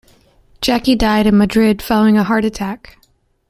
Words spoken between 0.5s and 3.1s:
Jaki died in Madrid following a heart attack.